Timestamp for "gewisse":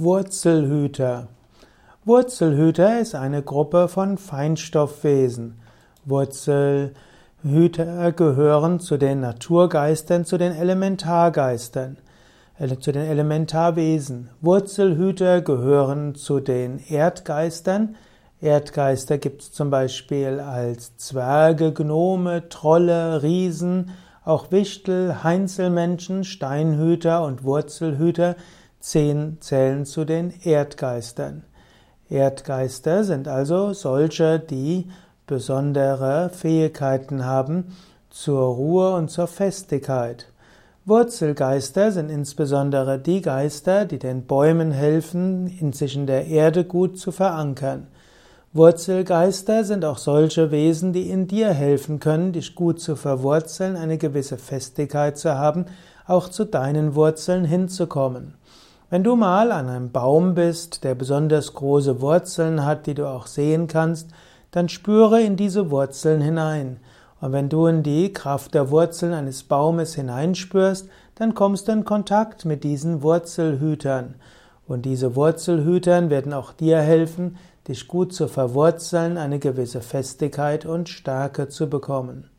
53.98-54.38, 79.38-79.82